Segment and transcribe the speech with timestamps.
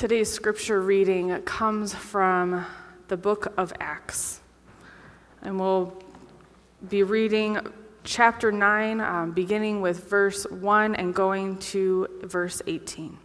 [0.00, 2.64] Today's scripture reading comes from
[3.08, 4.40] the book of Acts.
[5.42, 5.94] And we'll
[6.88, 7.58] be reading
[8.02, 13.18] chapter 9, um, beginning with verse 1 and going to verse 18.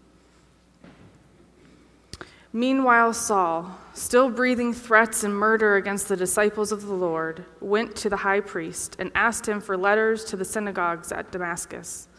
[2.52, 8.10] Meanwhile, Saul, still breathing threats and murder against the disciples of the Lord, went to
[8.10, 12.10] the high priest and asked him for letters to the synagogues at Damascus,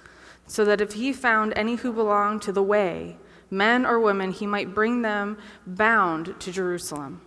[0.46, 3.18] so that if he found any who belonged to the way,
[3.50, 7.20] men or women, he might bring them bound to Jerusalem.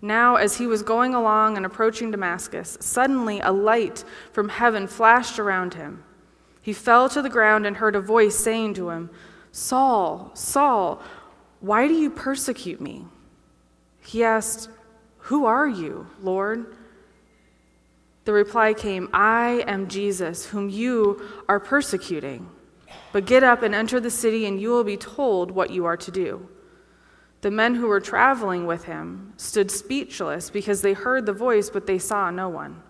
[0.00, 5.38] Now, as he was going along and approaching Damascus, suddenly a light from heaven flashed
[5.38, 6.04] around him.
[6.60, 9.10] He fell to the ground and heard a voice saying to him,
[9.50, 11.02] Saul, Saul,
[11.60, 13.06] why do you persecute me?
[14.02, 14.68] He asked,
[15.18, 16.76] Who are you, Lord?
[18.24, 22.48] The reply came, I am Jesus, whom you are persecuting.
[23.12, 25.96] But get up and enter the city, and you will be told what you are
[25.96, 26.48] to do.
[27.42, 31.86] The men who were traveling with him stood speechless because they heard the voice, but
[31.86, 32.82] they saw no one.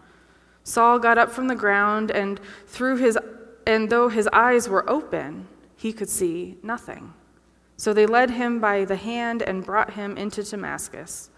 [0.62, 3.18] Saul got up from the ground, and through his
[3.66, 7.14] and though his eyes were open, he could see nothing.
[7.76, 11.30] So they led him by the hand and brought him into Damascus.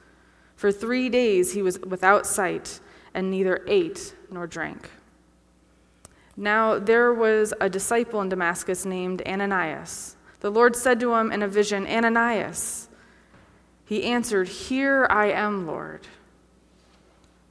[0.55, 2.81] For three days he was without sight,
[3.15, 4.91] and neither ate nor drank.
[6.37, 10.17] Now there was a disciple in Damascus named Ananias.
[10.41, 12.89] The Lord said to him in a vision, Ananias.
[13.87, 16.07] He answered, Here I am, Lord.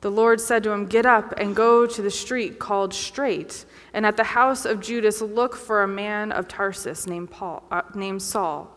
[0.01, 4.05] The Lord said to him, Get up and go to the street called Straight, and
[4.05, 8.21] at the house of Judas look for a man of Tarsus named, Paul, uh, named
[8.21, 8.71] Saul.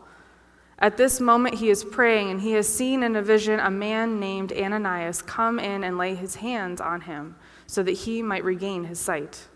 [0.79, 4.19] At this moment he is praying, and he has seen in a vision a man
[4.19, 7.35] named Ananias come in and lay his hands on him,
[7.67, 9.49] so that he might regain his sight.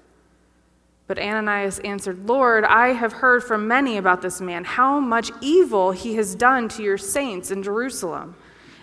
[1.06, 5.92] But Ananias answered, Lord, I have heard from many about this man, how much evil
[5.92, 8.36] he has done to your saints in Jerusalem.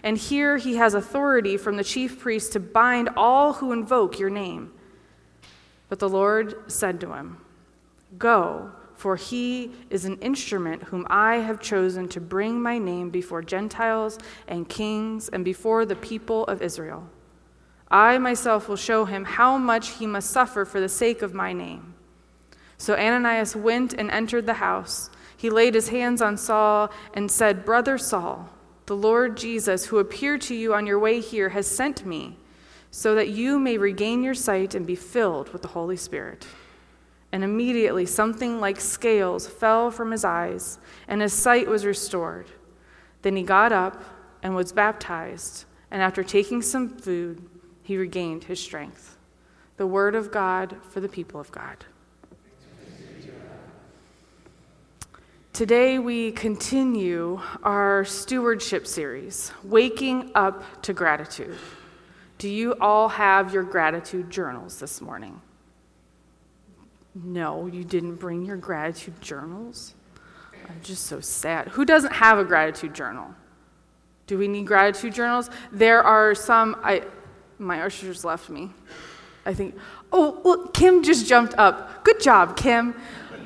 [0.02, 4.30] And here he has authority from the chief priest to bind all who invoke your
[4.30, 4.72] name.
[5.88, 7.38] But the Lord said to him,
[8.18, 13.42] Go, for he is an instrument whom I have chosen to bring my name before
[13.42, 17.08] Gentiles and kings and before the people of Israel.
[17.90, 21.52] I myself will show him how much he must suffer for the sake of my
[21.52, 21.94] name.
[22.80, 25.10] So Ananias went and entered the house.
[25.36, 28.48] He laid his hands on Saul and said, Brother Saul,
[28.86, 32.38] the Lord Jesus, who appeared to you on your way here, has sent me
[32.90, 36.46] so that you may regain your sight and be filled with the Holy Spirit.
[37.32, 42.50] And immediately something like scales fell from his eyes, and his sight was restored.
[43.20, 44.02] Then he got up
[44.42, 47.46] and was baptized, and after taking some food,
[47.82, 49.18] he regained his strength.
[49.76, 51.84] The word of God for the people of God.
[55.52, 61.58] Today, we continue our stewardship series, Waking Up to Gratitude.
[62.38, 65.38] Do you all have your gratitude journals this morning?
[67.14, 69.94] No, you didn't bring your gratitude journals?
[70.68, 71.68] I'm just so sad.
[71.68, 73.26] Who doesn't have a gratitude journal?
[74.28, 75.50] Do we need gratitude journals?
[75.72, 77.02] There are some, I,
[77.58, 78.70] my ushers left me.
[79.44, 79.74] I think,
[80.12, 82.04] oh, well, Kim just jumped up.
[82.04, 82.94] Good job, Kim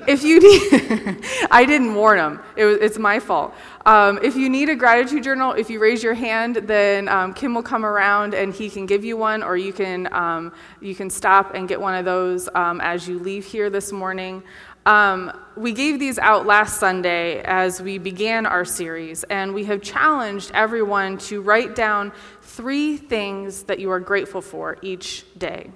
[0.06, 2.41] if you need, I didn't warn them.
[2.56, 3.54] It was, it's my fault.
[3.87, 7.54] Um, if you need a gratitude journal, if you raise your hand, then um, Kim
[7.54, 11.10] will come around and he can give you one, or you can um, you can
[11.10, 14.42] stop and get one of those um, as you leave here this morning.
[14.87, 19.81] Um, we gave these out last Sunday as we began our series, and we have
[19.81, 25.71] challenged everyone to write down three things that you are grateful for each day.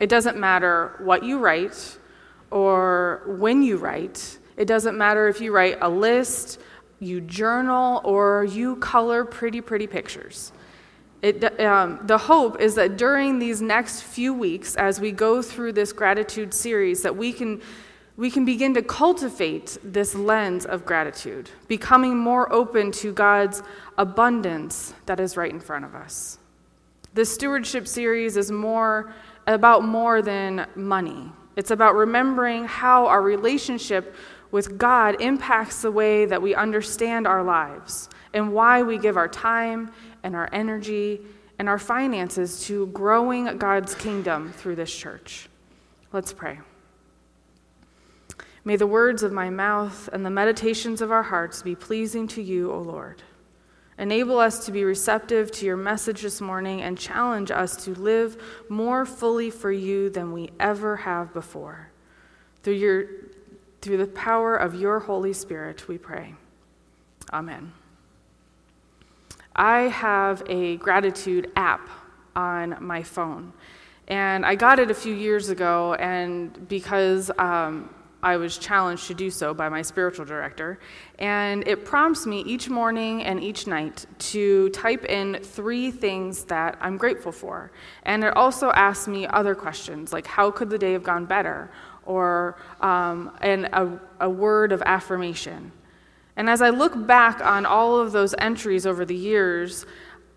[0.00, 1.98] It doesn't matter what you write
[2.52, 4.38] or when you write.
[4.56, 6.60] It doesn't matter if you write a list,
[7.00, 10.52] you journal, or you color pretty, pretty pictures.
[11.22, 15.72] It, um, the hope is that during these next few weeks, as we go through
[15.72, 17.62] this gratitude series, that we can,
[18.16, 23.62] we can begin to cultivate this lens of gratitude, becoming more open to God's
[23.96, 26.38] abundance that is right in front of us.
[27.14, 29.14] The stewardship series is more
[29.46, 31.30] about more than money.
[31.56, 34.14] It's about remembering how our relationship
[34.50, 39.28] with God impacts the way that we understand our lives and why we give our
[39.28, 41.20] time and our energy
[41.58, 45.48] and our finances to growing God's kingdom through this church.
[46.12, 46.60] Let's pray.
[48.64, 52.42] May the words of my mouth and the meditations of our hearts be pleasing to
[52.42, 53.22] you, O Lord.
[53.98, 58.42] Enable us to be receptive to your message this morning and challenge us to live
[58.68, 61.90] more fully for you than we ever have before.
[62.62, 63.06] Through, your,
[63.80, 66.34] through the power of your Holy Spirit, we pray.
[67.32, 67.72] Amen.
[69.54, 71.88] I have a gratitude app
[72.34, 73.52] on my phone.
[74.08, 79.14] And I got it a few years ago, and because um, I was challenged to
[79.14, 80.78] do so by my spiritual director.
[81.18, 86.78] And it prompts me each morning and each night to type in three things that
[86.80, 87.72] I'm grateful for.
[88.04, 91.70] And it also asks me other questions, like how could the day have gone better?
[92.06, 95.72] Or um, and a, a word of affirmation.
[96.36, 99.84] And as I look back on all of those entries over the years,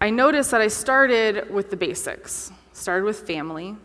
[0.02, 2.52] I notice that I started with the basics.
[2.74, 3.78] Started with family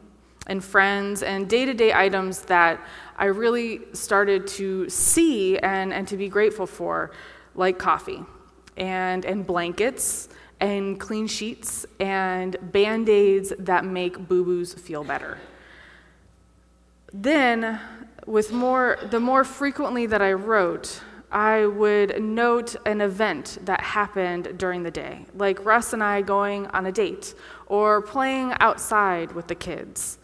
[0.46, 2.85] and friends and day to day items that
[3.20, 7.12] I really started to see and, and to be grateful for,
[7.55, 8.25] like coffee
[8.78, 15.37] and, and blankets and clean sheets and band aids that make boo boos feel better.
[17.12, 17.78] Then,
[18.25, 24.58] with more, the more frequently that I wrote, I would note an event that happened
[24.58, 27.34] during the day, like Russ and I going on a date
[27.67, 30.19] or playing outside with the kids.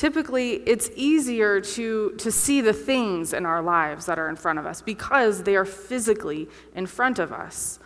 [0.00, 4.58] Typically, it's easier to, to see the things in our lives that are in front
[4.58, 7.78] of us because they are physically in front of us.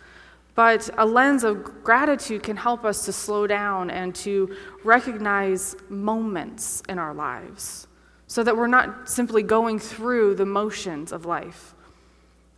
[0.53, 6.81] But a lens of gratitude can help us to slow down and to recognize moments
[6.87, 7.85] in our lives
[8.27, 11.75] so that we're not simply going through the motions of life.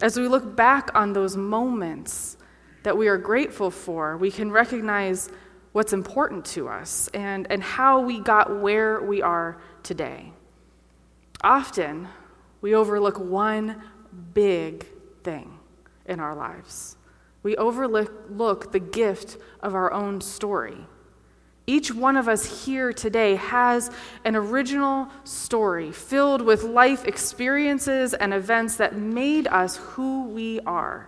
[0.01, 2.37] As we look back on those moments
[2.83, 5.31] that we are grateful for, we can recognize
[5.77, 10.33] what's important to us and, and how we got where we are today.
[11.43, 12.07] Often,
[12.61, 13.83] we overlook one
[14.33, 14.87] big
[15.23, 15.59] thing
[16.07, 16.97] in our lives.
[17.43, 20.79] We overlook the gift of our own story.
[21.67, 23.91] Each one of us here today has
[24.25, 31.07] an original story filled with life experiences and events that made us who we are.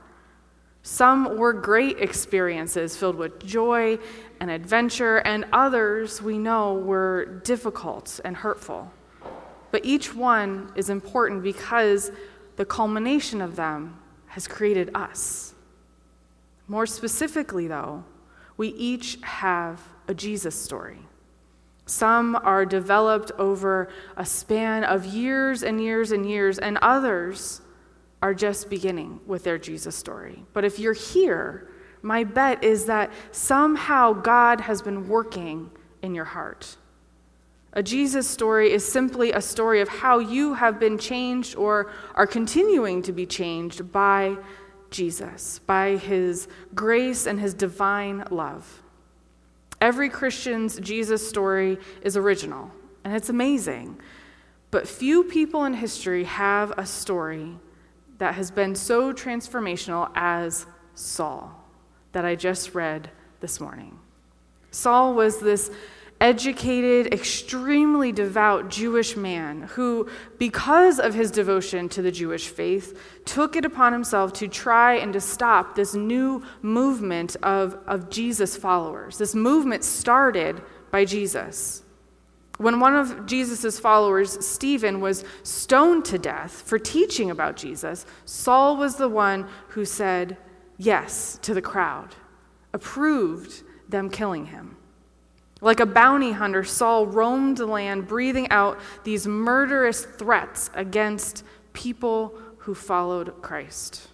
[0.83, 3.99] Some were great experiences filled with joy
[4.39, 8.91] and adventure, and others we know were difficult and hurtful.
[9.71, 12.11] But each one is important because
[12.55, 15.53] the culmination of them has created us.
[16.67, 18.03] More specifically, though,
[18.57, 20.99] we each have a Jesus story.
[21.85, 27.61] Some are developed over a span of years and years and years, and others
[28.21, 30.43] are just beginning with their Jesus story.
[30.53, 31.69] But if you're here,
[32.01, 35.69] my bet is that somehow God has been working
[36.01, 36.77] in your heart.
[37.73, 42.25] A Jesus story is simply a story of how you have been changed or are
[42.25, 44.37] continuing to be changed by
[44.89, 48.81] Jesus, by his grace and his divine love.
[49.79, 52.71] Every Christian's Jesus story is original,
[53.03, 53.99] and it's amazing.
[54.71, 57.57] But few people in history have a story
[58.17, 60.65] that has been so transformational as
[60.95, 61.58] Saul
[62.11, 63.09] that I just read
[63.39, 63.99] this morning.
[64.71, 65.71] Saul was this
[66.21, 73.55] educated, extremely devout Jewish man who, because of his devotion to the Jewish faith, took
[73.55, 79.17] it upon himself to try and to stop this new movement of, of Jesus followers.
[79.17, 81.83] This movement started by Jesus.
[82.57, 88.75] When one of Jesus' followers, Stephen, was stoned to death for teaching about Jesus, Saul
[88.75, 90.35] was the one who said
[90.79, 92.15] yes to the crowd,
[92.73, 94.75] approved them killing him.
[95.61, 101.43] Like a bounty hunter, Saul roamed the land, breathing out these murderous threats against
[101.73, 104.07] people who followed Christ.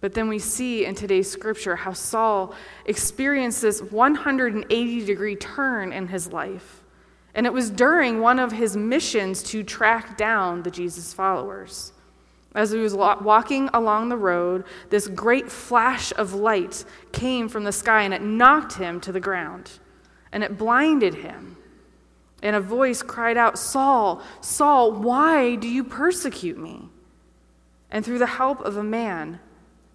[0.00, 2.54] But then we see in today's scripture how Saul
[2.86, 6.82] experienced this 180 degree turn in his life
[7.36, 11.92] and it was during one of his missions to track down the Jesus followers.
[12.56, 17.70] As he was walking along the road, this great flash of light came from the
[17.70, 19.72] sky and it knocked him to the ground
[20.32, 21.58] and it blinded him.
[22.42, 26.88] And a voice cried out, Saul, Saul, why do you persecute me?
[27.90, 29.38] And through the help of a man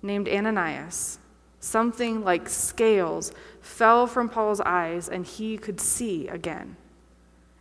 [0.04, 1.18] named Ananias,
[1.60, 6.78] something like scales fell from Paul's eyes and he could see again.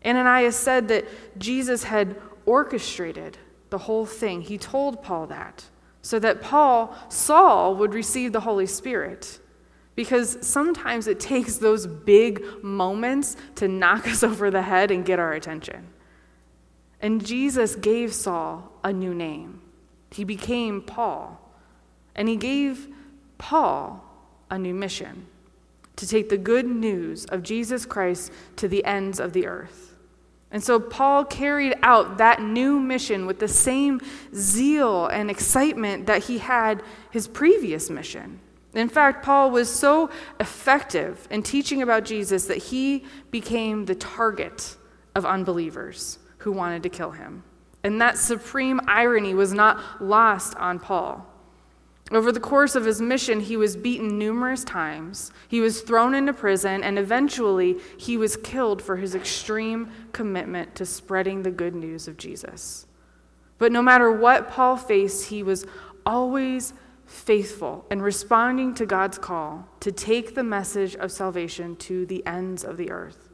[0.05, 1.07] Ananias said that
[1.39, 3.39] Jesus had orchestrated
[3.71, 4.43] the whole thing.
[4.43, 5.65] He told Paul that
[6.03, 9.39] so that Paul, Saul, would receive the Holy Spirit.
[9.95, 15.19] Because sometimes it takes those big moments to knock us over the head and get
[15.19, 15.89] our attention.
[17.01, 19.63] And Jesus gave Saul a new name.
[20.11, 21.39] He became Paul.
[22.15, 22.89] And he gave
[23.39, 24.05] Paul
[24.51, 25.27] a new mission
[25.97, 29.90] to take the good news of Jesus Christ to the ends of the earth.
[30.53, 34.01] And so Paul carried out that new mission with the same
[34.35, 38.41] zeal and excitement that he had his previous mission.
[38.75, 44.77] In fact, Paul was so effective in teaching about Jesus that he became the target
[45.15, 47.43] of unbelievers who wanted to kill him.
[47.83, 51.27] And that supreme irony was not lost on Paul.
[52.13, 55.31] Over the course of his mission, he was beaten numerous times.
[55.47, 60.87] He was thrown into prison, and eventually he was killed for his extreme commitment to
[60.87, 62.87] spreading the good news of Jesus.
[63.59, 65.67] But no matter what Paul faced, he was
[66.05, 66.73] always
[67.07, 72.65] faithful in responding to God's call to take the message of salvation to the ends
[72.65, 73.29] of the earth.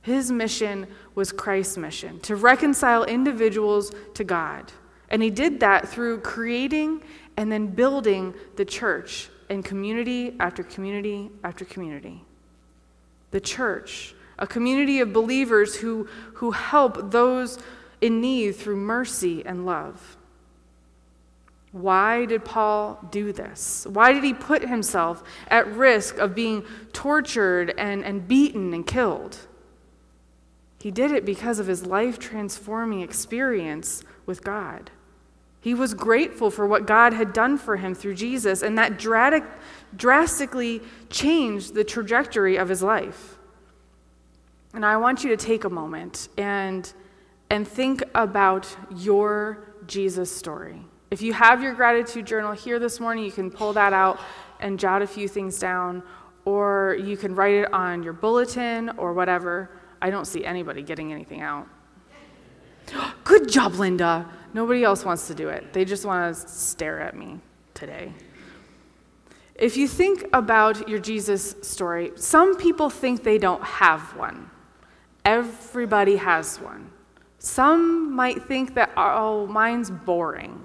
[0.00, 4.72] His mission was Christ's mission to reconcile individuals to God.
[5.10, 7.02] And he did that through creating
[7.38, 12.24] and then building the church in community after community after community.
[13.30, 17.60] The church, a community of believers who, who help those
[18.00, 20.16] in need through mercy and love.
[21.70, 23.86] Why did Paul do this?
[23.88, 29.38] Why did he put himself at risk of being tortured and, and beaten and killed?
[30.80, 34.90] He did it because of his life transforming experience with God.
[35.60, 40.80] He was grateful for what God had done for him through Jesus, and that drastically
[41.10, 43.38] changed the trajectory of his life.
[44.72, 46.92] And I want you to take a moment and,
[47.50, 50.80] and think about your Jesus story.
[51.10, 54.20] If you have your gratitude journal here this morning, you can pull that out
[54.60, 56.02] and jot a few things down,
[56.44, 59.70] or you can write it on your bulletin or whatever.
[60.00, 61.66] I don't see anybody getting anything out.
[63.24, 64.26] Good job, Linda.
[64.54, 65.72] Nobody else wants to do it.
[65.72, 67.40] They just want to stare at me
[67.74, 68.12] today.
[69.54, 74.50] If you think about your Jesus story, some people think they don't have one.
[75.24, 76.90] Everybody has one.
[77.40, 80.64] Some might think that, oh, mine's boring.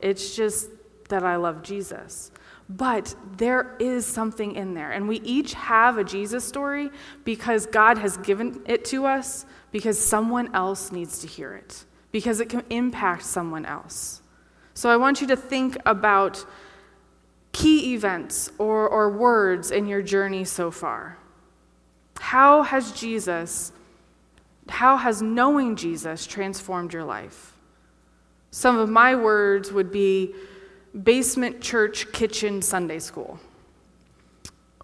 [0.00, 0.70] It's just
[1.08, 2.32] that I love Jesus.
[2.68, 4.92] But there is something in there.
[4.92, 6.90] And we each have a Jesus story
[7.24, 12.38] because God has given it to us because someone else needs to hear it, because
[12.38, 14.22] it can impact someone else.
[14.74, 16.44] So I want you to think about
[17.52, 21.18] key events or, or words in your journey so far.
[22.18, 23.72] How has Jesus,
[24.68, 27.56] how has knowing Jesus transformed your life?
[28.50, 30.34] Some of my words would be
[31.02, 33.40] basement church kitchen Sunday school,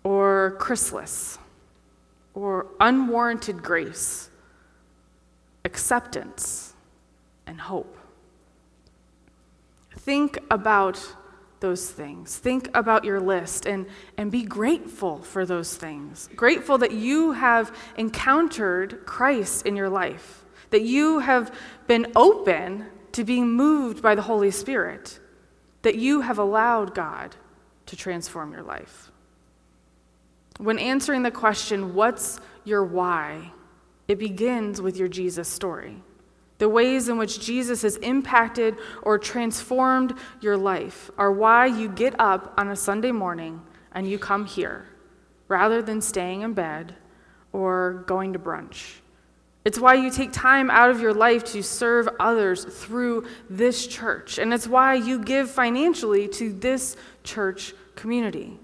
[0.05, 1.39] or chrysalis,
[2.35, 4.31] or unwarranted grace,
[5.65, 6.75] acceptance,
[7.47, 7.97] and hope.
[9.97, 11.15] Think about
[11.61, 12.37] those things.
[12.37, 13.87] Think about your list and,
[14.17, 16.29] and be grateful for those things.
[16.37, 21.55] Grateful that you have encountered Christ in your life, that you have
[21.87, 25.19] been open to being moved by the Holy Spirit
[25.83, 27.37] that you have allowed God
[27.87, 29.11] to transform your life.
[30.59, 33.53] When answering the question, What's your why?
[34.09, 36.03] It begins with your Jesus story.
[36.59, 42.19] The ways in which Jesus has impacted or transformed your life are why you get
[42.19, 43.63] up on a Sunday morning
[43.93, 44.87] and you come here
[45.47, 46.97] rather than staying in bed
[47.53, 48.97] or going to brunch.
[49.65, 54.39] It's why you take time out of your life to serve others through this church.
[54.39, 58.59] And it's why you give financially to this church community.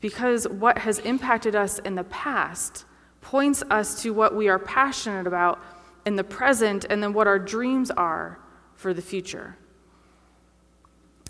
[0.00, 2.84] Because what has impacted us in the past
[3.26, 5.58] points us to what we are passionate about
[6.04, 8.38] in the present and then what our dreams are
[8.76, 9.56] for the future.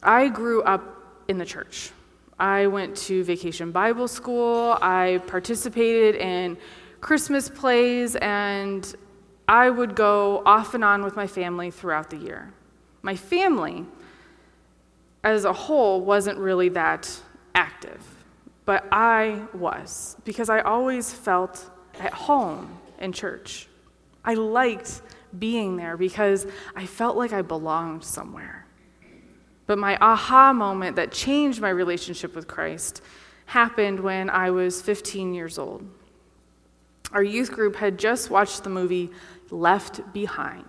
[0.02, 0.82] I grew up
[1.26, 1.92] in the church.
[2.38, 4.76] I went to vacation Bible school.
[4.82, 6.58] I participated in
[7.00, 8.94] Christmas plays, and
[9.48, 12.52] I would go off and on with my family throughout the year.
[13.00, 13.86] My family,
[15.24, 17.22] as a whole, wasn't really that
[17.54, 18.04] active,
[18.66, 23.68] but I was because I always felt at home in church.
[24.24, 25.02] I liked
[25.38, 28.66] being there because I felt like I belonged somewhere.
[29.66, 33.02] But my aha moment that changed my relationship with Christ
[33.46, 35.86] happened when I was 15 years old
[37.12, 39.10] our youth group had just watched the movie
[39.50, 40.64] Left Behind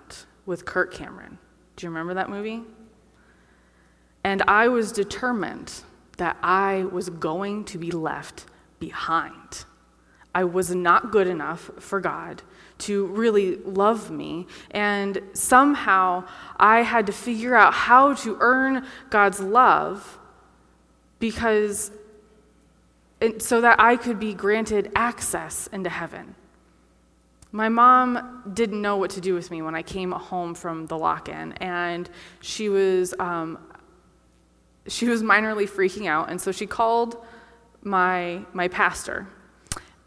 [0.45, 1.37] with Kirk Cameron.
[1.75, 2.63] Do you remember that movie?
[4.23, 5.73] And I was determined
[6.17, 8.45] that I was going to be left
[8.79, 9.65] behind.
[10.37, 12.43] I was not good enough for God
[12.85, 14.45] to really love me.
[14.69, 16.25] And somehow
[16.57, 20.19] I had to figure out how to earn God's love
[21.17, 21.89] because
[23.39, 26.35] so that I could be granted access into heaven.
[27.51, 30.97] my mom didn't know what to do with me when I came home from the
[30.97, 32.07] lock in, and
[32.41, 33.57] she was, um,
[34.87, 37.17] she was minorly freaking out, and so she called
[37.81, 39.25] my, my pastor.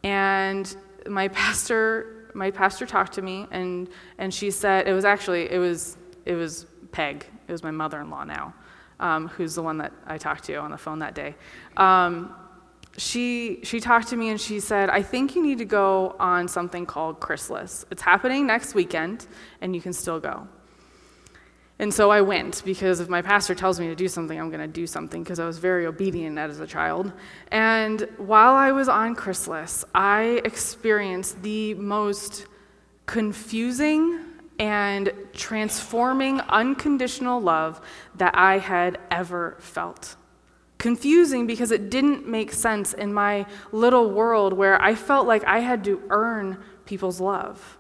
[0.02, 0.74] And
[1.06, 3.88] my pastor, my pastor talked to me, and,
[4.18, 8.00] and she said, it was actually, it was, it was Peg, it was my mother
[8.00, 8.54] in law now,
[8.98, 11.34] um, who's the one that I talked to on the phone that day.
[11.76, 12.34] Um,
[12.96, 16.48] she, she talked to me and she said, I think you need to go on
[16.48, 17.86] something called Chrysalis.
[17.90, 19.26] It's happening next weekend,
[19.60, 20.48] and you can still go.
[21.80, 24.60] And so I went because if my pastor tells me to do something, I'm going
[24.60, 27.10] to do something because I was very obedient as a child.
[27.50, 32.44] And while I was on Chrysalis, I experienced the most
[33.06, 34.20] confusing
[34.58, 37.80] and transforming unconditional love
[38.16, 40.16] that I had ever felt.
[40.76, 45.60] Confusing because it didn't make sense in my little world where I felt like I
[45.60, 47.78] had to earn people's love.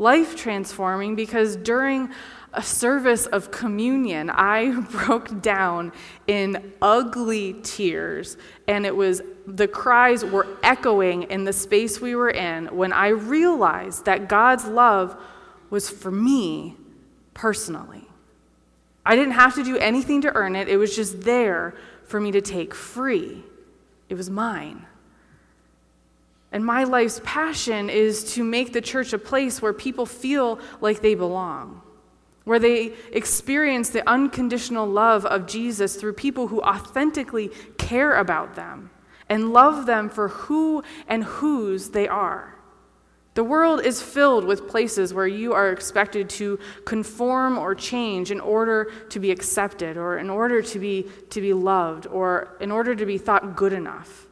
[0.00, 2.08] Life transforming because during
[2.54, 5.92] a service of communion, I broke down
[6.26, 12.30] in ugly tears, and it was the cries were echoing in the space we were
[12.30, 15.20] in when I realized that God's love
[15.68, 16.76] was for me
[17.34, 18.08] personally.
[19.04, 21.74] I didn't have to do anything to earn it, it was just there
[22.06, 23.44] for me to take free.
[24.08, 24.86] It was mine.
[26.52, 31.00] And my life's passion is to make the church a place where people feel like
[31.00, 31.80] they belong,
[32.44, 38.90] where they experience the unconditional love of Jesus through people who authentically care about them
[39.28, 42.56] and love them for who and whose they are.
[43.34, 48.40] The world is filled with places where you are expected to conform or change in
[48.40, 52.96] order to be accepted or in order to be, to be loved or in order
[52.96, 54.26] to be thought good enough.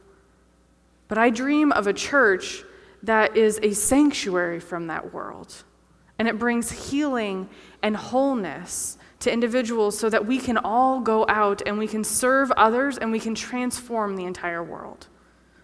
[1.09, 2.63] But I dream of a church
[3.03, 5.63] that is a sanctuary from that world.
[6.17, 7.49] And it brings healing
[7.81, 12.51] and wholeness to individuals so that we can all go out and we can serve
[12.51, 15.07] others and we can transform the entire world.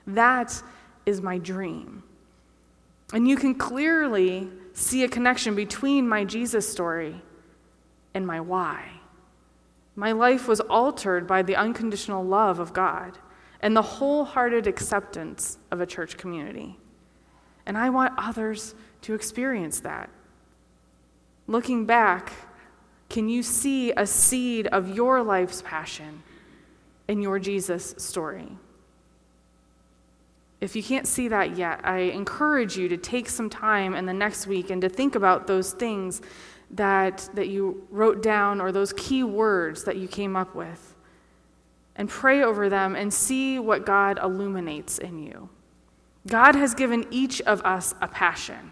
[0.07, 0.61] That
[1.05, 2.03] is my dream.
[3.13, 7.22] And you can clearly see a connection between my Jesus story
[8.13, 8.89] and my why.
[9.96, 13.17] My life was altered by the unconditional love of God
[13.65, 16.77] and the wholehearted acceptance of a church community.
[17.65, 20.11] And I want others to experience that.
[21.47, 22.31] Looking back,
[23.09, 26.21] can you see a seed of your life's passion
[27.07, 28.49] in your Jesus story?
[30.61, 34.13] If you can't see that yet, I encourage you to take some time in the
[34.13, 36.21] next week and to think about those things
[36.69, 40.95] that, that you wrote down or those key words that you came up with.
[41.96, 45.50] And pray over them and see what God illuminates in you.
[46.27, 48.72] God has given each of us a passion,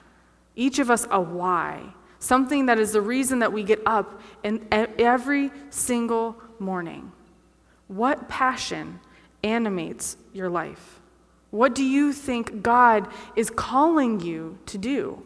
[0.56, 4.68] each of us a why, something that is the reason that we get up in
[4.72, 7.12] every single morning.
[7.88, 9.00] What passion
[9.44, 11.00] animates your life?
[11.52, 15.24] What do you think God is calling you to do?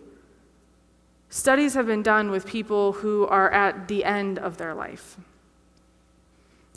[1.29, 5.17] Studies have been done with people who are at the end of their life.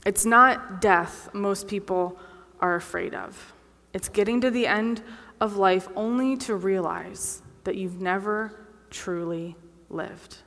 [0.07, 2.19] It's not death most people
[2.61, 3.53] are afraid of.
[3.93, 5.03] It's getting to the end
[5.41, 9.57] of life only to realize that you've never truly
[9.89, 10.39] lived.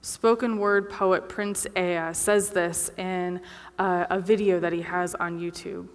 [0.00, 3.40] Spoken word poet Prince Ea says this in
[3.78, 5.88] a, a video that he has on YouTube.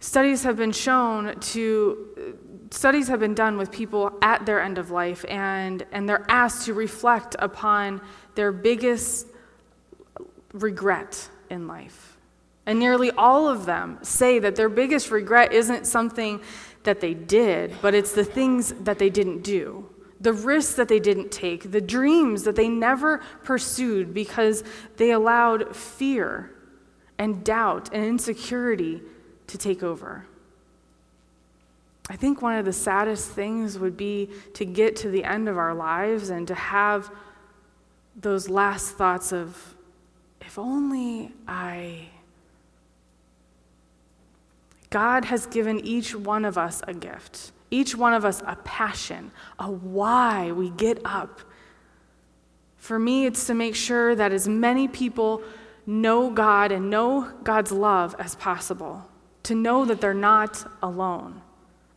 [0.00, 2.36] Studies have been shown to,
[2.70, 6.64] studies have been done with people at their end of life, and, and they're asked
[6.64, 8.00] to reflect upon
[8.34, 9.26] their biggest
[10.52, 12.16] regret in life.
[12.66, 16.40] And nearly all of them say that their biggest regret isn't something
[16.84, 19.88] that they did, but it's the things that they didn't do,
[20.20, 24.62] the risks that they didn't take, the dreams that they never pursued because
[24.96, 26.50] they allowed fear
[27.18, 29.02] and doubt and insecurity
[29.46, 30.26] to take over.
[32.08, 35.58] I think one of the saddest things would be to get to the end of
[35.58, 37.10] our lives and to have
[38.16, 39.74] those last thoughts of,
[40.50, 42.08] if only I.
[44.90, 49.30] God has given each one of us a gift, each one of us a passion,
[49.60, 51.38] a why we get up.
[52.78, 55.40] For me, it's to make sure that as many people
[55.86, 59.06] know God and know God's love as possible
[59.44, 61.42] to know that they're not alone.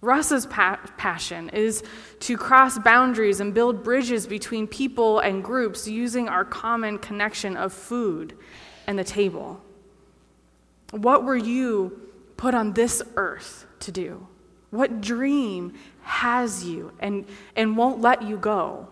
[0.03, 1.81] Russ's pa- passion is
[2.19, 7.71] to cross boundaries and build bridges between people and groups using our common connection of
[7.71, 8.37] food
[8.85, 9.61] and the table.
[10.91, 12.01] What were you
[12.35, 14.27] put on this earth to do?
[14.71, 18.89] What dream has you and, and won't let you go?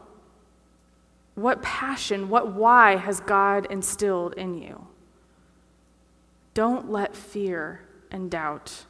[1.35, 4.87] What passion, what why has God instilled in you?
[6.53, 8.85] Don't let fear and doubt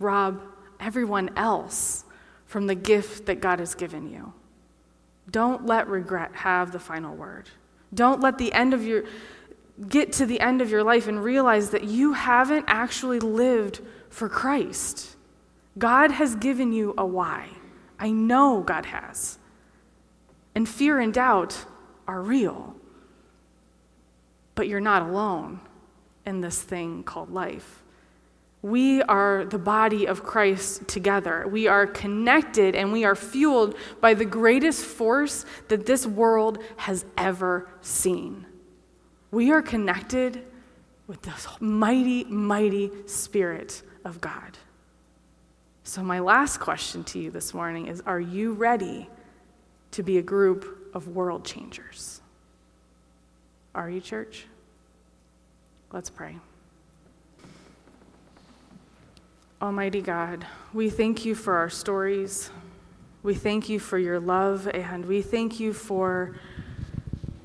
[0.00, 0.40] rob
[0.84, 2.04] everyone else
[2.46, 4.32] from the gift that God has given you.
[5.30, 7.48] Don't let regret have the final word.
[7.92, 9.04] Don't let the end of your
[9.88, 14.28] get to the end of your life and realize that you haven't actually lived for
[14.28, 15.16] Christ.
[15.76, 17.48] God has given you a why.
[17.98, 19.38] I know God has.
[20.54, 21.64] And fear and doubt
[22.06, 22.76] are real.
[24.54, 25.60] But you're not alone
[26.24, 27.83] in this thing called life.
[28.64, 31.46] We are the body of Christ together.
[31.46, 37.04] We are connected and we are fueled by the greatest force that this world has
[37.18, 38.46] ever seen.
[39.30, 40.46] We are connected
[41.06, 44.56] with the mighty, mighty Spirit of God.
[45.82, 49.10] So, my last question to you this morning is Are you ready
[49.90, 52.22] to be a group of world changers?
[53.74, 54.46] Are you, church?
[55.92, 56.38] Let's pray.
[59.64, 62.50] Almighty God, we thank you for our stories.
[63.22, 66.36] We thank you for your love, and we thank you for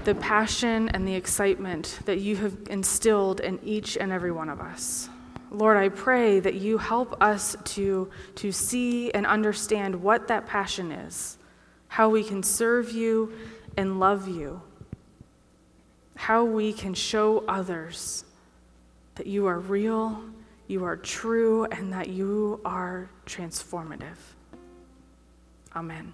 [0.04, 4.60] the passion and the excitement that you have instilled in each and every one of
[4.60, 5.08] us.
[5.50, 10.92] Lord, I pray that you help us to, to see and understand what that passion
[10.92, 11.38] is,
[11.88, 13.32] how we can serve you
[13.78, 14.62] and love you,
[16.18, 18.26] how we can show others
[19.16, 20.22] that you are real,
[20.70, 24.18] you are true, and that you are transformative.
[25.76, 26.14] Amen.